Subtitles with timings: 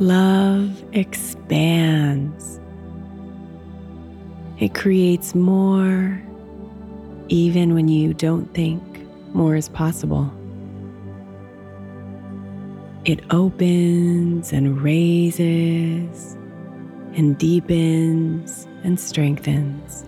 [0.00, 2.58] Love expands.
[4.58, 6.18] It creates more,
[7.28, 8.82] even when you don't think
[9.34, 10.32] more is possible.
[13.04, 16.34] It opens and raises
[17.12, 20.02] and deepens and strengthens.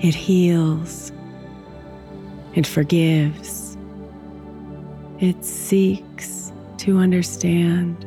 [0.00, 1.12] It heals.
[2.54, 3.76] It forgives.
[5.20, 6.45] It seeks
[6.78, 8.04] to understand.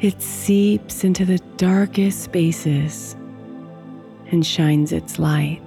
[0.00, 3.14] It seeps into the darkest spaces
[4.30, 5.62] and shines its light.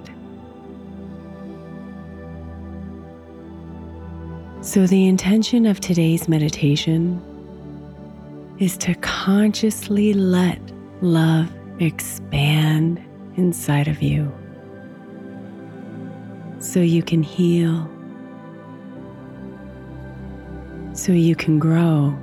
[4.60, 7.22] So, the intention of today's meditation
[8.58, 10.60] is to consciously let
[11.00, 13.00] love expand
[13.36, 14.32] inside of you
[16.58, 17.88] so you can heal
[20.96, 22.16] so you can grow.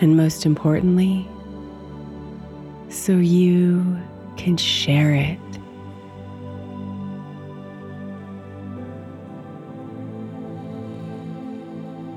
[0.00, 1.26] And most importantly,
[2.90, 3.98] so you
[4.36, 5.38] can share it.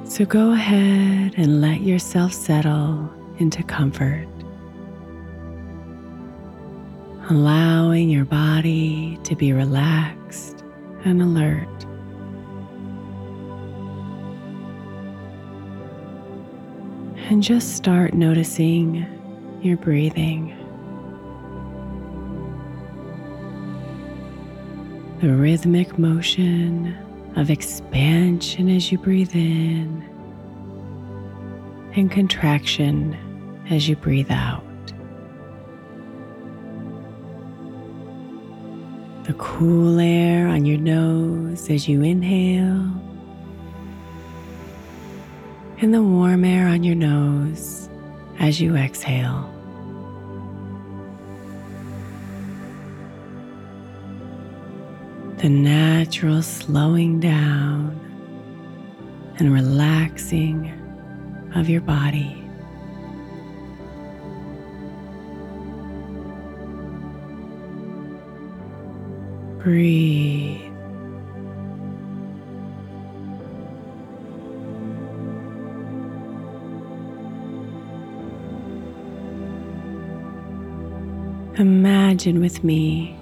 [0.09, 4.27] So go ahead and let yourself settle into comfort,
[7.29, 10.61] allowing your body to be relaxed
[11.05, 11.88] and alert.
[17.29, 19.05] And just start noticing
[19.61, 20.47] your breathing.
[25.21, 26.97] The rhythmic motion
[27.35, 30.03] of expansion as you breathe in
[31.95, 33.15] and contraction
[33.69, 34.63] as you breathe out.
[39.25, 42.89] The cool air on your nose as you inhale
[45.81, 47.89] and the warm air on your nose
[48.39, 49.49] as you exhale.
[55.37, 57.97] The natural slowing down
[59.37, 60.69] and relaxing
[61.55, 62.35] of your body.
[69.59, 70.68] Breathe
[81.59, 83.19] Imagine with me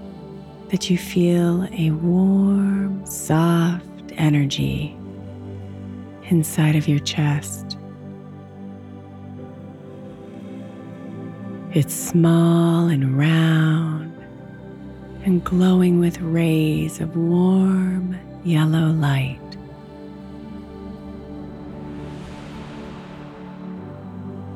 [0.70, 4.96] that you feel a warm, soft energy
[6.26, 7.80] inside of your chest.
[11.74, 14.16] It's small and round
[15.26, 19.40] and glowing with rays of warm yellow light.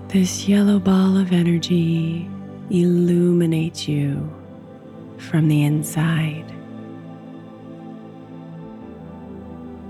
[0.09, 2.29] This yellow ball of energy
[2.71, 4.31] illuminates you
[5.17, 6.45] from the inside.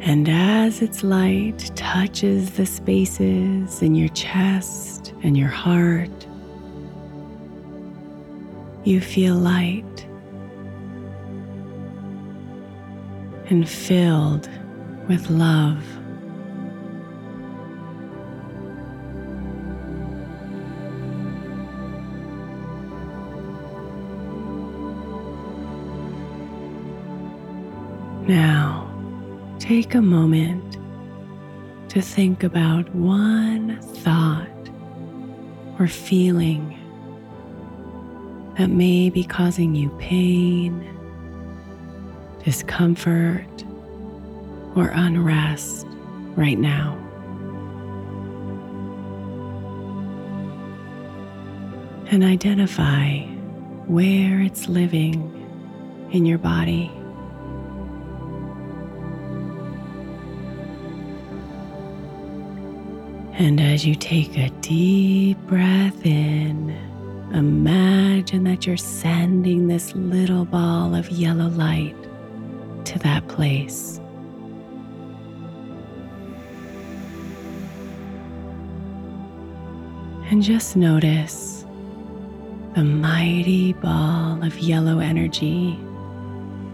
[0.01, 6.10] And as its light touches the spaces in your chest and your heart,
[8.84, 10.07] you feel light
[13.51, 14.50] and filled
[15.07, 15.86] with love.
[28.31, 28.89] Now,
[29.60, 30.78] take a moment
[31.89, 34.48] to think about one thought
[35.78, 36.80] or feeling
[38.57, 40.80] that may be causing you pain,
[42.45, 43.66] discomfort,
[44.77, 45.86] or unrest
[46.38, 46.98] right now.
[52.10, 53.24] And identify
[53.88, 55.19] where it's living
[56.13, 56.89] in your body.
[63.42, 66.70] And as you take a deep breath in,
[67.34, 71.96] imagine that you're sending this little ball of yellow light
[72.86, 74.00] to that place.
[80.30, 81.66] And just notice
[82.76, 85.80] the mighty ball of yellow energy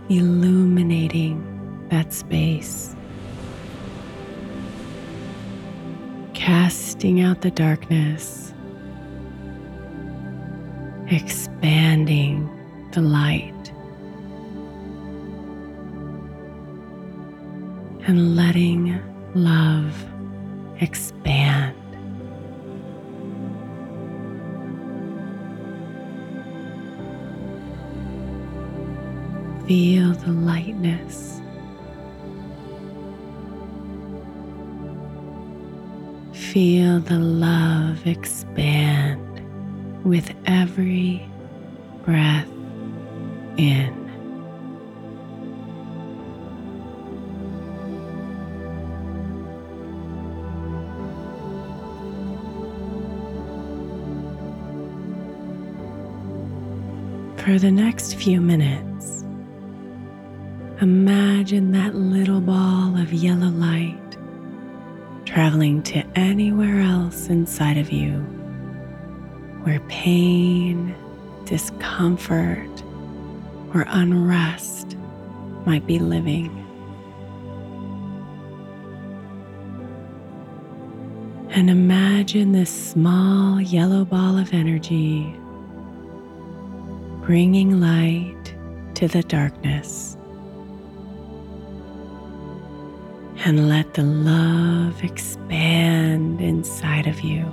[0.09, 2.96] illuminating that space.
[6.47, 8.53] Casting out the darkness,
[11.07, 12.49] expanding
[12.93, 13.73] the light,
[18.07, 18.97] and letting
[19.35, 19.93] love
[20.79, 21.75] expand.
[29.67, 31.36] Feel the lightness
[36.53, 39.21] Feel the love expand
[40.05, 41.29] with every
[42.05, 42.47] breath
[43.57, 43.93] in.
[57.37, 59.25] For the next few minutes,
[60.81, 64.16] imagine that little ball of yellow light
[65.37, 68.13] traveling to anywhere else inside of you
[69.61, 70.95] where pain,
[71.45, 72.83] discomfort,
[73.71, 74.97] or unrest
[75.63, 76.49] might be living.
[81.51, 85.35] And imagine this small yellow ball of energy
[87.21, 88.55] bringing light
[88.95, 90.16] to the darkness.
[93.47, 97.49] And let the love expand inside of you.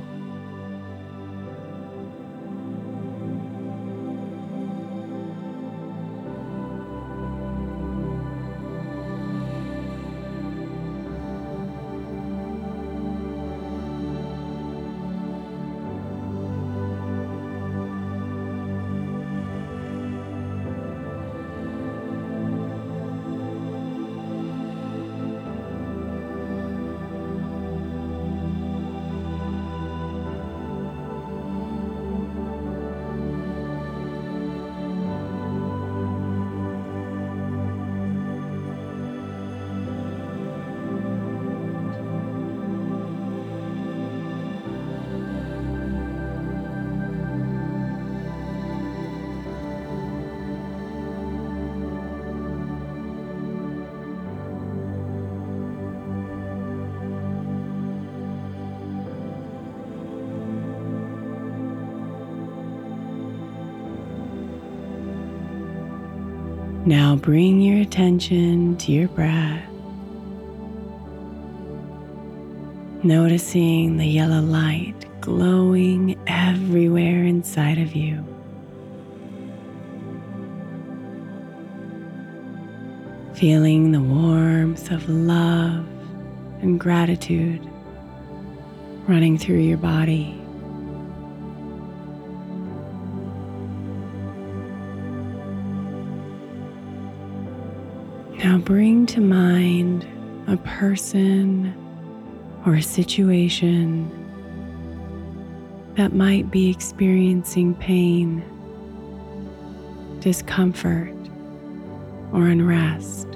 [66.86, 69.66] Now bring your attention to your breath.
[73.02, 78.22] Noticing the yellow light glowing everywhere inside of you.
[83.32, 85.86] Feeling the warmth of love
[86.60, 87.66] and gratitude
[89.08, 90.43] running through your body.
[98.44, 100.06] Now bring to mind
[100.48, 101.74] a person
[102.66, 104.10] or a situation
[105.94, 108.44] that might be experiencing pain,
[110.20, 111.16] discomfort,
[112.34, 113.28] or unrest.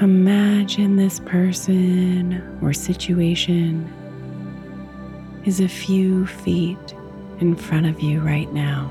[0.00, 3.92] Imagine this person or situation
[5.44, 6.94] is a few feet
[7.40, 8.90] in front of you right now.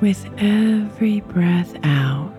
[0.00, 2.34] With every breath out,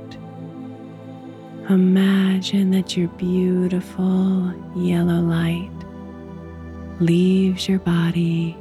[1.70, 5.70] imagine that your beautiful yellow light
[7.00, 8.58] leaves your body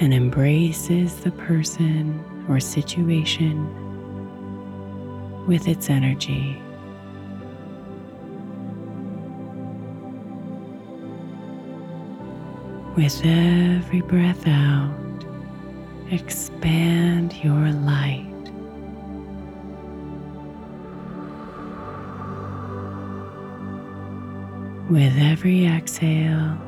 [0.00, 3.66] and embraces the person or situation
[5.46, 6.60] with its energy.
[12.98, 14.92] With every breath out,
[16.10, 18.26] expand your light.
[24.90, 26.58] With every exhale,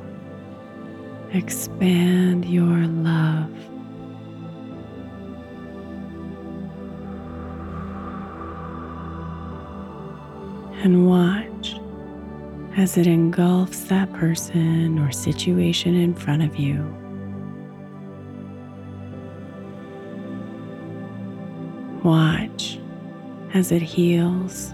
[1.32, 3.50] expand your love.
[10.84, 11.49] And watch
[12.80, 16.82] as it engulfs that person or situation in front of you.
[22.02, 22.80] Watch
[23.52, 24.72] as it heals.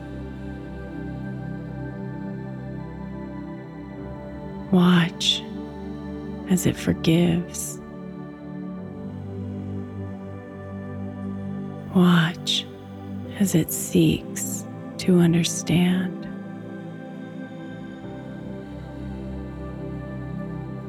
[4.70, 5.42] Watch
[6.48, 7.80] as it forgives.
[11.92, 12.64] Watch
[13.40, 14.64] as it seeks
[14.98, 16.25] to understand.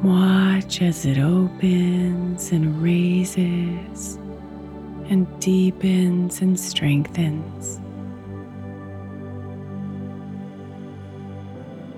[0.08, 4.16] Watch as it opens and raises
[5.10, 7.82] and deepens and strengthens.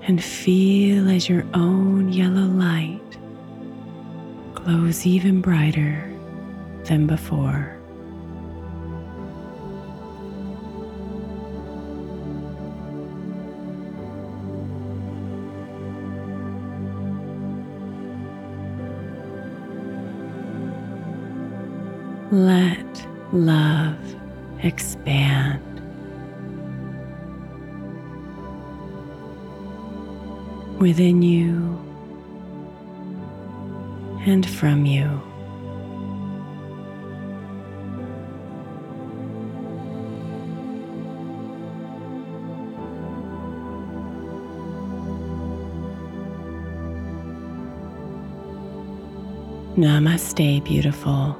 [0.08, 3.16] And feel as your own yellow light
[4.54, 6.12] glows even brighter
[6.86, 7.79] than before.
[22.32, 23.98] Let love
[24.62, 25.60] expand.
[30.78, 31.76] Within you
[34.26, 35.20] and from you.
[49.76, 51.39] Namaste, beautiful.